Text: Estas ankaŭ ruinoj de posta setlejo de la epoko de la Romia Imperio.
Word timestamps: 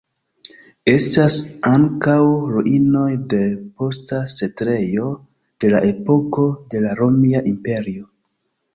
Estas 0.93 1.35
ankaŭ 1.71 2.15
ruinoj 2.55 3.05
de 3.35 3.43
posta 3.83 4.23
setlejo 4.39 5.15
de 5.67 5.75
la 5.77 5.85
epoko 5.95 6.51
de 6.75 6.87
la 6.89 7.01
Romia 7.05 7.49
Imperio. 7.57 8.15